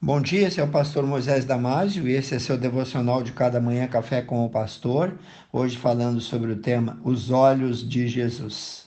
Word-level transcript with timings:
Bom 0.00 0.20
dia, 0.20 0.46
esse 0.46 0.60
é 0.60 0.62
o 0.62 0.70
pastor 0.70 1.04
Moisés 1.04 1.44
Damásio 1.44 2.06
e 2.06 2.12
esse 2.12 2.32
é 2.32 2.38
seu 2.38 2.56
devocional 2.56 3.20
de 3.20 3.32
cada 3.32 3.60
manhã 3.60 3.88
Café 3.88 4.22
com 4.22 4.46
o 4.46 4.48
Pastor. 4.48 5.18
Hoje 5.52 5.76
falando 5.76 6.20
sobre 6.20 6.52
o 6.52 6.60
tema 6.60 7.00
Os 7.02 7.32
Olhos 7.32 7.86
de 7.86 8.06
Jesus. 8.06 8.86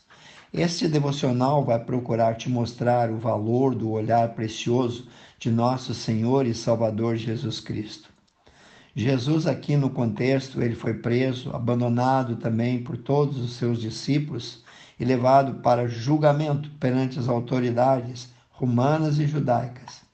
Este 0.53 0.87
devocional 0.87 1.65
vai 1.65 1.83
procurar 1.83 2.35
te 2.35 2.49
mostrar 2.49 3.11
o 3.11 3.17
valor 3.17 3.75
do 3.75 3.91
olhar 3.91 4.29
precioso 4.29 5.09
de 5.37 5.51
nosso 5.51 5.93
Senhor 5.93 6.45
e 6.45 6.53
Salvador 6.53 7.17
Jesus 7.17 7.59
Cristo. 7.59 8.09
Jesus 8.95 9.45
aqui 9.45 9.75
no 9.75 9.89
contexto, 9.89 10.61
ele 10.61 10.75
foi 10.75 10.93
preso, 10.93 11.53
abandonado 11.53 12.37
também 12.37 12.81
por 12.81 12.95
todos 12.95 13.37
os 13.37 13.57
seus 13.57 13.81
discípulos 13.81 14.63
e 14.97 15.03
levado 15.03 15.55
para 15.55 15.89
julgamento 15.89 16.71
perante 16.79 17.19
as 17.19 17.27
autoridades 17.27 18.29
romanas 18.49 19.19
e 19.19 19.27
judaicas. 19.27 20.09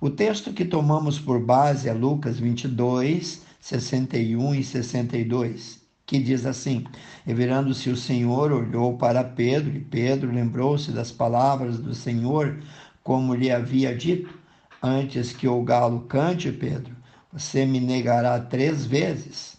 O 0.00 0.08
texto 0.08 0.52
que 0.52 0.64
tomamos 0.64 1.18
por 1.18 1.44
base 1.44 1.88
é 1.88 1.92
Lucas 1.92 2.38
22, 2.38 3.42
61 3.60 4.54
e 4.54 4.62
62, 4.62 5.80
que 6.06 6.20
diz 6.20 6.46
assim: 6.46 6.84
E 7.26 7.34
virando-se 7.34 7.90
o 7.90 7.96
Senhor, 7.96 8.52
olhou 8.52 8.96
para 8.96 9.24
Pedro, 9.24 9.76
e 9.76 9.80
Pedro 9.80 10.30
lembrou-se 10.30 10.92
das 10.92 11.10
palavras 11.10 11.80
do 11.80 11.94
Senhor, 11.94 12.60
como 13.02 13.34
lhe 13.34 13.50
havia 13.50 13.92
dito: 13.92 14.38
Antes 14.80 15.32
que 15.32 15.48
o 15.48 15.64
galo 15.64 16.02
cante, 16.02 16.52
Pedro, 16.52 16.94
você 17.32 17.66
me 17.66 17.80
negará 17.80 18.38
três 18.38 18.86
vezes. 18.86 19.58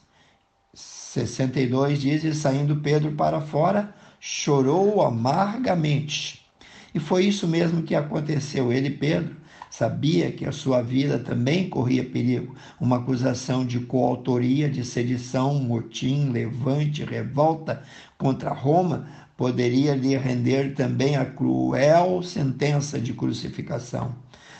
62 0.73 1.99
diz: 1.99 2.23
E 2.23 2.33
saindo 2.33 2.77
Pedro 2.77 3.11
para 3.11 3.41
fora, 3.41 3.93
chorou 4.21 5.01
amargamente. 5.01 6.45
E 6.95 6.99
foi 6.99 7.25
isso 7.25 7.45
mesmo 7.45 7.83
que 7.83 7.93
aconteceu. 7.93 8.71
Ele, 8.71 8.89
Pedro, 8.89 9.38
sabia 9.69 10.31
que 10.31 10.45
a 10.45 10.51
sua 10.51 10.81
vida 10.81 11.19
também 11.19 11.69
corria 11.69 12.03
perigo. 12.03 12.55
Uma 12.79 12.97
acusação 12.97 13.65
de 13.65 13.79
coautoria 13.79 14.69
de 14.69 14.83
sedição, 14.83 15.55
motim, 15.55 16.29
levante, 16.31 17.03
revolta 17.03 17.83
contra 18.17 18.51
Roma 18.51 19.07
poderia 19.37 19.95
lhe 19.95 20.17
render 20.17 20.75
também 20.75 21.15
a 21.15 21.25
cruel 21.25 22.21
sentença 22.21 22.99
de 22.99 23.13
crucificação. 23.13 24.13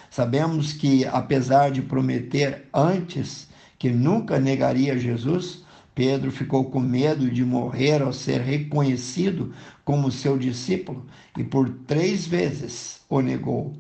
Sabemos 0.10 0.74
que, 0.74 1.06
apesar 1.06 1.70
de 1.70 1.82
prometer 1.82 2.68
antes 2.74 3.50
que 3.78 3.90
nunca 3.90 4.40
negaria 4.40 4.98
Jesus, 4.98 5.64
Pedro 5.94 6.32
ficou 6.32 6.72
com 6.72 6.80
medo 6.80 7.30
de 7.30 7.44
morrer 7.44 8.02
ao 8.02 8.14
ser 8.14 8.40
reconhecido 8.40 9.54
como 9.84 10.10
seu 10.10 10.38
discípulo 10.38 11.06
e 11.38 11.44
por 11.44 11.70
três 11.86 12.26
vezes 12.26 13.02
o 13.10 13.20
negou. 13.20 13.76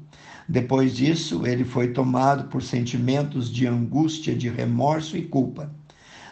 Depois 0.50 0.96
disso, 0.96 1.46
ele 1.46 1.64
foi 1.64 1.90
tomado 1.90 2.50
por 2.50 2.64
sentimentos 2.64 3.52
de 3.52 3.68
angústia, 3.68 4.36
de 4.36 4.50
remorso 4.50 5.16
e 5.16 5.22
culpa. 5.22 5.70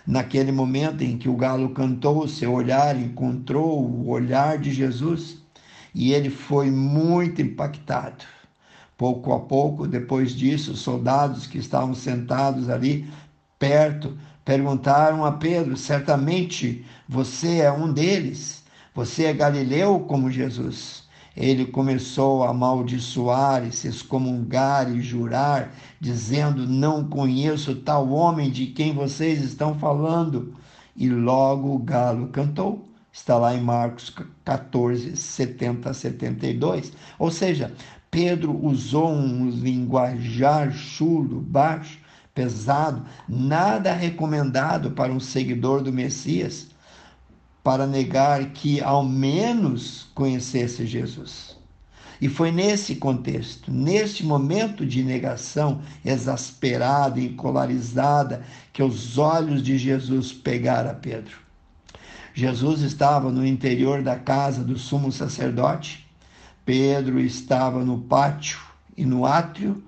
Naquele 0.08 0.52
momento 0.52 1.04
em 1.04 1.20
que 1.20 1.30
o 1.30 1.36
galo 1.36 1.70
cantou, 1.70 2.28
seu 2.28 2.52
olhar 2.52 3.00
encontrou 3.00 3.80
o 3.80 4.10
olhar 4.10 4.58
de 4.58 4.74
Jesus 4.74 5.38
e 5.94 6.14
ele 6.14 6.32
foi 6.32 6.72
muito 6.72 7.44
impactado. 7.44 8.26
Pouco 8.98 9.34
a 9.34 9.40
pouco, 9.40 9.86
depois 9.88 10.32
disso, 10.36 10.72
os 10.72 10.80
soldados 10.80 11.46
que 11.46 11.60
estavam 11.60 11.94
sentados 11.94 12.72
ali 12.72 13.08
perto 13.60 14.18
perguntaram 14.44 15.24
a 15.26 15.32
Pedro: 15.34 15.78
certamente 15.78 16.84
você 17.08 17.60
é 17.60 17.72
um 17.72 17.94
deles? 17.94 18.64
Você 18.96 19.26
é 19.26 19.34
galileu 19.34 20.00
como 20.00 20.32
Jesus? 20.32 21.07
Ele 21.38 21.68
começou 21.68 22.44
a 22.44 22.50
amaldiçoar 22.50 23.64
e 23.64 23.72
se 23.72 23.88
excomungar 23.88 24.92
e 24.92 25.02
jurar, 25.02 25.72
dizendo: 26.02 26.68
Não 26.68 27.08
conheço 27.08 27.76
tal 27.76 28.10
homem 28.10 28.50
de 28.50 28.66
quem 28.66 28.92
vocês 28.92 29.44
estão 29.44 29.78
falando. 29.78 30.56
E 30.96 31.08
logo 31.08 31.76
o 31.76 31.78
galo 31.78 32.30
cantou. 32.30 32.90
Está 33.14 33.38
lá 33.38 33.54
em 33.54 33.62
Marcos 33.62 34.14
14, 34.44 35.16
70 35.16 35.92
a 35.92 35.94
72. 35.94 36.92
Ou 37.20 37.30
seja, 37.30 37.72
Pedro 38.10 38.60
usou 38.66 39.12
um 39.12 39.48
linguajar 39.48 40.72
chulo, 40.72 41.40
baixo, 41.40 42.00
pesado, 42.34 43.06
nada 43.30 43.94
recomendado 43.94 44.92
para 44.92 45.14
um 45.14 45.20
seguidor 45.20 45.84
do 45.84 45.94
Messias 45.94 46.68
para 47.68 47.86
negar 47.86 48.52
que 48.52 48.82
ao 48.82 49.04
menos 49.04 50.08
conhecesse 50.16 50.86
Jesus. 50.86 51.58
E 52.22 52.30
foi 52.30 52.50
nesse 52.50 52.96
contexto, 52.96 53.70
neste 53.70 54.26
momento 54.26 54.86
de 54.86 55.04
negação 55.04 55.82
exasperada 56.06 57.20
e 57.20 57.34
colarizada, 57.34 58.42
que 58.72 58.82
os 58.82 59.18
olhos 59.18 59.62
de 59.62 59.78
Jesus 59.78 60.32
pegaram 60.32 60.92
a 60.92 60.94
Pedro. 60.94 61.40
Jesus 62.34 62.84
estava 62.84 63.30
no 63.34 63.46
interior 63.46 64.02
da 64.02 64.16
casa 64.16 64.64
do 64.64 64.80
sumo 64.80 65.12
sacerdote, 65.12 66.08
Pedro 66.64 67.20
estava 67.20 67.84
no 67.84 68.00
pátio 68.00 68.60
e 68.96 69.06
no 69.06 69.26
átrio. 69.26 69.84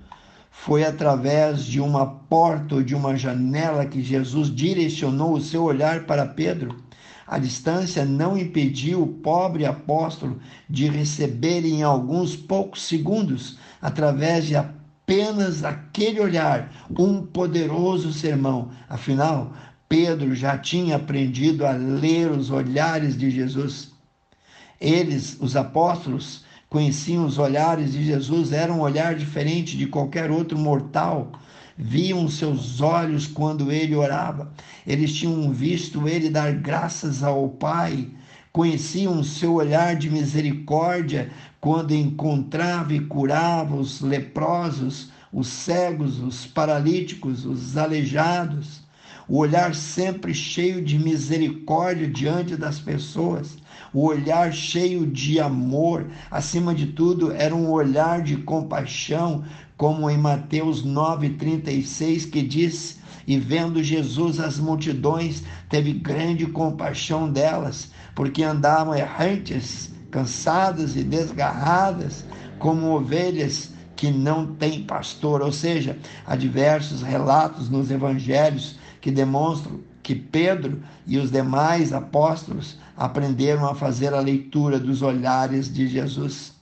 Foi 0.52 0.84
através 0.84 1.64
de 1.64 1.80
uma 1.80 2.06
porta 2.06 2.76
ou 2.76 2.84
de 2.84 2.94
uma 2.94 3.16
janela 3.16 3.86
que 3.86 4.04
Jesus 4.04 4.54
direcionou 4.54 5.32
o 5.32 5.42
seu 5.42 5.64
olhar 5.64 6.04
para 6.04 6.26
Pedro 6.26 6.89
a 7.30 7.38
distância 7.38 8.04
não 8.04 8.36
impediu 8.36 9.04
o 9.04 9.08
pobre 9.08 9.64
apóstolo 9.64 10.40
de 10.68 10.88
receber 10.90 11.64
em 11.64 11.84
alguns 11.84 12.36
poucos 12.36 12.82
segundos, 12.82 13.60
através 13.80 14.48
de 14.48 14.56
apenas 14.56 15.64
aquele 15.64 16.20
olhar, 16.20 16.72
um 16.90 17.24
poderoso 17.24 18.12
sermão. 18.12 18.72
Afinal, 18.90 19.54
Pedro 19.88 20.34
já 20.34 20.58
tinha 20.58 20.96
aprendido 20.96 21.68
a 21.68 21.72
ler 21.72 22.32
os 22.32 22.50
olhares 22.50 23.16
de 23.16 23.30
Jesus. 23.30 23.92
Eles, 24.82 25.38
os 25.40 25.56
apóstolos, 25.56 26.44
conheciam 26.68 27.28
os 27.28 27.38
olhares 27.38 27.92
de 27.92 28.04
Jesus, 28.06 28.52
era 28.52 28.74
um 28.74 28.82
olhar 28.82 29.14
diferente 29.14 29.78
de 29.78 29.86
qualquer 29.86 30.32
outro 30.32 30.58
mortal 30.58 31.32
viam 31.82 32.28
seus 32.28 32.82
olhos 32.82 33.26
quando 33.26 33.72
ele 33.72 33.96
orava, 33.96 34.52
eles 34.86 35.16
tinham 35.16 35.50
visto 35.54 36.10
ele 36.10 36.30
dar 36.30 36.52
graças 36.52 37.24
ao 37.24 37.48
Pai, 37.48 38.10
conheciam 38.52 39.24
seu 39.24 39.54
olhar 39.54 39.96
de 39.96 40.10
misericórdia 40.10 41.32
quando 41.62 41.96
encontrava 41.96 42.94
e 42.94 43.00
curava 43.00 43.78
os 43.78 44.02
leprosos, 44.02 45.10
os 45.32 45.48
cegos, 45.48 46.20
os 46.20 46.46
paralíticos, 46.46 47.46
os 47.46 47.78
aleijados 47.78 48.82
o 49.30 49.38
olhar 49.38 49.76
sempre 49.76 50.34
cheio 50.34 50.84
de 50.84 50.98
misericórdia 50.98 52.08
diante 52.10 52.56
das 52.58 52.80
pessoas, 52.80 53.60
o 53.94 54.04
olhar 54.08 54.52
cheio 54.52 55.06
de 55.06 55.40
amor, 55.40 56.08
acima 56.32 56.74
de 56.74 56.88
tudo, 56.88 57.32
era 57.32 57.56
um 57.56 57.70
olhar 57.70 58.24
de 58.24 58.38
compaixão, 58.38 59.44
como 59.78 60.10
em 60.10 60.18
Mateus 60.18 60.84
9:36 60.84 62.26
que 62.26 62.42
diz: 62.42 62.98
"E 63.28 63.38
vendo 63.38 63.84
Jesus 63.84 64.40
as 64.40 64.58
multidões, 64.58 65.44
teve 65.70 65.94
grande 65.94 66.48
compaixão 66.48 67.32
delas, 67.32 67.92
porque 68.16 68.42
andavam 68.42 68.96
errantes, 68.96 69.92
cansadas 70.10 70.96
e 70.96 71.04
desgarradas, 71.04 72.26
como 72.58 72.96
ovelhas 72.96 73.74
que 73.96 74.10
não 74.10 74.56
têm 74.56 74.82
pastor", 74.82 75.44
ou 75.44 75.52
seja, 75.52 76.00
há 76.26 76.36
diversos 76.36 77.04
relatos 77.04 77.70
nos 77.70 77.92
evangelhos 77.92 78.79
que 79.02 79.12
demonstram 79.12 79.80
que 80.02 80.16
Pedro 80.16 80.82
e 81.06 81.18
os 81.18 81.32
demais 81.32 81.94
apóstolos 81.94 82.78
aprenderam 82.98 83.68
a 83.68 83.76
fazer 83.76 84.14
a 84.14 84.20
leitura 84.20 84.80
dos 84.80 85.02
olhares 85.02 85.72
de 85.72 85.88
Jesus. 85.88 86.54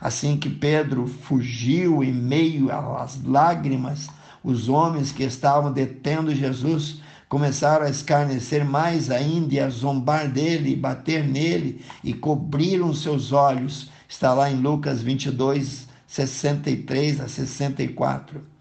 Assim 0.00 0.36
que 0.36 0.48
Pedro 0.48 1.06
fugiu 1.06 2.04
em 2.04 2.12
meio 2.12 2.70
às 2.70 3.22
lágrimas, 3.24 4.08
os 4.44 4.68
homens 4.68 5.10
que 5.10 5.24
estavam 5.24 5.72
detendo 5.72 6.34
Jesus 6.34 7.00
começaram 7.28 7.86
a 7.86 7.90
escarnecer 7.90 8.64
mais 8.64 9.10
ainda 9.10 9.54
e 9.54 9.60
a 9.60 9.68
zombar 9.68 10.30
dele, 10.30 10.72
e 10.72 10.76
bater 10.76 11.26
nele 11.26 11.84
e 12.04 12.14
cobriram 12.14 12.94
seus 12.94 13.32
olhos. 13.32 13.90
Está 14.08 14.32
lá 14.32 14.50
em 14.50 14.60
Lucas 14.60 15.02
22, 15.02 15.88
63 16.06 17.20
a 17.20 17.28
64 17.28 18.57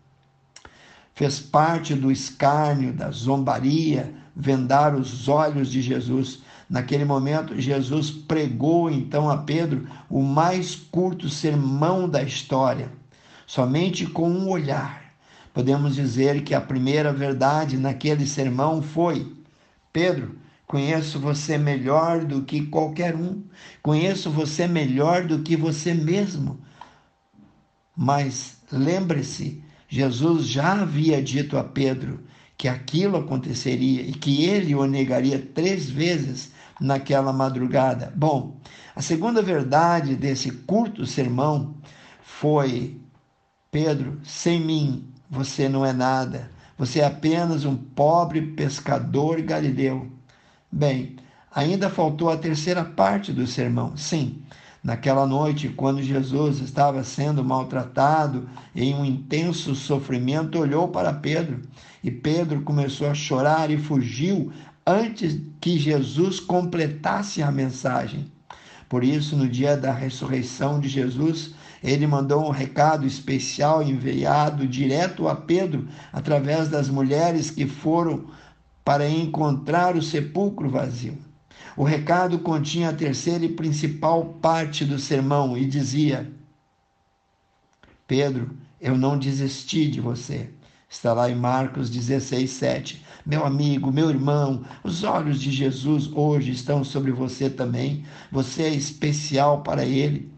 fez 1.18 1.40
parte 1.40 1.96
do 1.96 2.12
escárnio, 2.12 2.94
da 2.94 3.10
zombaria, 3.10 4.14
vendar 4.36 4.94
os 4.94 5.28
olhos 5.28 5.72
de 5.72 5.82
Jesus. 5.82 6.44
Naquele 6.70 7.04
momento, 7.06 7.60
Jesus 7.60 8.12
pregou 8.12 8.88
então 8.88 9.28
a 9.28 9.38
Pedro 9.38 9.88
o 10.08 10.22
mais 10.22 10.76
curto 10.76 11.28
sermão 11.28 12.08
da 12.08 12.22
história, 12.22 12.92
somente 13.48 14.06
com 14.06 14.30
um 14.30 14.48
olhar. 14.48 15.06
Podemos 15.52 15.96
dizer 15.96 16.44
que 16.44 16.54
a 16.54 16.62
primeira 16.62 17.12
verdade 17.12 17.78
naquele 17.78 18.28
sermão 18.28 18.84
foi: 18.84 19.36
Pedro, 19.92 20.38
conheço 20.68 21.20
você 21.20 21.58
melhor 21.58 22.26
do 22.26 22.44
que 22.44 22.68
qualquer 22.68 23.16
um, 23.16 23.42
conheço 23.82 24.30
você 24.30 24.68
melhor 24.68 25.24
do 25.24 25.40
que 25.40 25.56
você 25.56 25.96
mesmo. 25.96 26.60
Mas 27.96 28.60
lembre-se 28.72 29.66
Jesus 29.88 30.48
já 30.48 30.82
havia 30.82 31.22
dito 31.22 31.58
a 31.58 31.64
Pedro 31.64 32.24
que 32.58 32.68
aquilo 32.68 33.18
aconteceria 33.18 34.02
e 34.02 34.12
que 34.12 34.46
ele 34.46 34.76
o 34.76 34.86
negaria 34.86 35.40
três 35.40 35.90
vezes 35.90 36.52
naquela 36.82 37.32
madrugada. 37.32 38.12
Bom, 38.16 38.58
a 38.96 39.02
segunda 39.02 39.42
verdade 39.42 40.16
desse 40.16 40.52
curto 40.52 41.06
sermão 41.06 41.76
foi: 42.22 43.00
Pedro, 43.72 44.20
sem 44.24 44.60
mim 44.60 45.08
você 45.30 45.70
não 45.70 45.86
é 45.86 45.94
nada, 45.94 46.52
você 46.78 47.00
é 47.00 47.06
apenas 47.06 47.64
um 47.64 47.76
pobre 47.76 48.42
pescador 48.42 49.42
galileu. 49.42 50.12
Bem, 50.72 51.16
ainda 51.54 51.90
faltou 51.90 52.30
a 52.30 52.38
terceira 52.38 52.84
parte 52.84 53.32
do 53.32 53.48
sermão. 53.48 53.96
Sim, 53.96 54.42
naquela 54.88 55.28
noite, 55.28 55.68
quando 55.68 56.02
Jesus 56.02 56.62
estava 56.62 57.04
sendo 57.04 57.44
maltratado 57.44 58.48
em 58.74 58.96
um 58.96 59.04
intenso 59.04 59.76
sofrimento, 59.76 60.58
olhou 60.58 60.88
para 60.88 61.12
Pedro 61.12 61.62
e 62.02 62.10
Pedro 62.10 62.62
começou 62.62 63.10
a 63.10 63.14
chorar 63.14 63.70
e 63.70 63.78
fugiu 63.78 64.50
antes 64.86 65.42
que 65.60 65.78
Jesus 65.78 66.40
completasse 66.40 67.44
a 67.44 67.52
mensagem. 67.52 68.32
Por 68.88 69.04
isso, 69.04 69.36
no 69.36 69.50
dia 69.50 69.76
da 69.76 69.92
ressurreição 69.92 70.80
de 70.80 70.88
Jesus, 70.88 71.54
ele 71.84 72.08
mandou 72.08 72.48
um 72.48 72.52
recado 72.52 73.06
especial 73.06 73.84
enviado 73.84 74.66
direto 74.66 75.28
a 75.28 75.36
Pedro 75.36 75.86
através 76.14 76.70
das 76.70 76.88
mulheres 76.88 77.52
que 77.52 77.68
foram 77.68 78.28
para 78.86 79.06
encontrar 79.10 79.98
o 79.98 80.02
sepulcro 80.02 80.70
vazio. 80.70 81.18
O 81.76 81.84
recado 81.84 82.40
continha 82.40 82.90
a 82.90 82.94
terceira 82.94 83.46
e 83.46 83.50
principal 83.50 84.26
parte 84.42 84.86
do 84.86 84.98
sermão 84.98 85.58
e 85.58 85.66
dizia: 85.66 86.32
Pedro, 88.08 88.58
eu 88.80 88.98
não 88.98 89.18
desisti 89.18 89.88
de 89.90 90.00
você. 90.00 90.50
Está 90.90 91.12
lá 91.12 91.30
em 91.30 91.36
Marcos 91.36 91.90
16, 91.90 92.50
7. 92.50 93.06
Meu 93.26 93.46
amigo, 93.46 93.92
meu 93.92 94.10
irmão, 94.10 94.64
os 94.84 95.04
olhos 95.04 95.42
de 95.42 95.52
Jesus 95.52 96.10
hoje 96.14 96.52
estão 96.52 96.82
sobre 96.84 97.12
você 97.12 97.50
também. 97.50 98.06
Você 98.32 98.64
é 98.64 98.70
especial 98.70 99.64
para 99.64 99.84
Ele. 99.84 100.32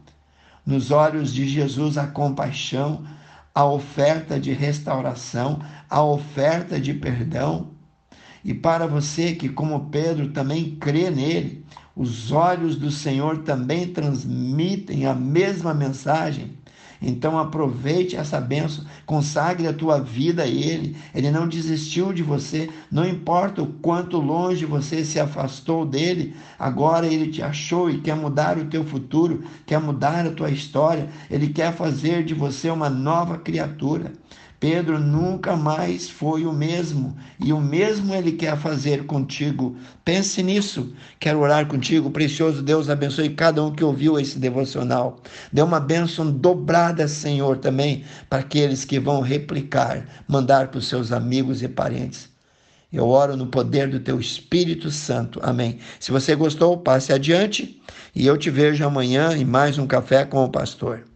Nos 0.66 0.90
olhos 0.90 1.32
de 1.32 1.48
Jesus, 1.48 2.00
a 2.00 2.08
compaixão, 2.08 3.06
a 3.54 3.64
oferta 3.64 4.40
de 4.40 4.52
restauração, 4.52 5.60
a 5.88 6.04
oferta 6.04 6.80
de 6.80 6.96
perdão. 6.96 7.72
E 8.50 8.54
para 8.56 8.88
você 8.88 9.36
que, 9.36 9.48
como 9.48 9.92
Pedro, 9.92 10.30
também 10.30 10.76
crê 10.80 11.12
nele, 11.12 11.64
os 11.96 12.32
olhos 12.32 12.76
do 12.76 12.90
Senhor 12.90 13.44
também 13.44 13.90
transmitem 13.90 15.06
a 15.06 15.14
mesma 15.14 15.72
mensagem. 15.72 16.58
Então 17.00 17.38
aproveite 17.38 18.16
essa 18.16 18.42
benção, 18.42 18.84
consagre 19.06 19.68
a 19.68 19.74
tua 19.74 20.02
vida 20.02 20.42
a 20.42 20.48
Ele. 20.48 20.98
Ele 21.14 21.30
não 21.30 21.48
desistiu 21.48 22.12
de 22.12 22.24
você, 22.24 22.68
não 22.92 23.08
importa 23.08 23.62
o 23.62 23.68
quanto 23.68 24.18
longe 24.18 24.66
você 24.66 25.06
se 25.06 25.20
afastou 25.20 25.86
dele, 25.86 26.36
agora 26.58 27.06
Ele 27.06 27.30
te 27.30 27.44
achou 27.44 27.88
e 27.88 28.02
quer 28.02 28.16
mudar 28.16 28.58
o 28.58 28.66
teu 28.66 28.84
futuro, 28.84 29.44
quer 29.64 29.80
mudar 29.80 30.26
a 30.26 30.32
tua 30.32 30.50
história, 30.50 31.08
Ele 31.30 31.50
quer 31.50 31.72
fazer 31.72 32.26
de 32.26 32.34
você 32.34 32.72
uma 32.72 32.90
nova 32.90 33.38
criatura. 33.38 34.12
Pedro 34.60 35.00
nunca 35.00 35.56
mais 35.56 36.10
foi 36.10 36.46
o 36.46 36.52
mesmo 36.52 37.16
e 37.40 37.54
o 37.54 37.62
mesmo 37.62 38.14
ele 38.14 38.34
quer 38.34 38.58
fazer 38.58 39.06
contigo. 39.06 39.78
Pense 40.04 40.44
nisso. 40.44 40.94
Quero 41.18 41.40
orar 41.40 41.66
contigo, 41.66 42.12
precioso 42.12 42.62
Deus, 42.62 42.90
abençoe 42.90 43.30
cada 43.30 43.64
um 43.64 43.72
que 43.72 43.84
ouviu 43.84 44.20
esse 44.20 44.38
devocional. 44.38 45.22
Dê 45.54 45.62
uma 45.62 45.80
bênção 45.80 46.30
dobrada, 46.30 47.08
Senhor, 47.08 47.58
também 47.58 48.04
para 48.30 48.40
aqueles 48.40 48.84
que 48.84 49.00
vão 49.00 49.22
replicar, 49.22 50.06
mandar 50.28 50.68
para 50.68 50.80
os 50.80 50.88
seus 50.90 51.14
amigos 51.14 51.64
e 51.64 51.70
parentes. 51.70 52.30
Eu 52.92 53.08
oro 53.08 53.38
no 53.38 53.48
poder 53.48 53.88
do 53.88 54.00
teu 54.00 54.20
Espírito 54.20 54.92
Santo. 54.92 55.40
Amém. 55.42 55.78
Se 56.00 56.12
você 56.12 56.36
gostou, 56.36 56.76
passe 56.76 57.14
adiante 57.14 57.80
e 58.16 58.26
eu 58.26 58.36
te 58.36 58.50
vejo 58.50 58.84
amanhã 58.84 59.38
em 59.38 59.46
mais 59.46 59.78
um 59.78 59.88
café 59.88 60.26
com 60.26 60.44
o 60.44 60.50
pastor. 60.50 61.10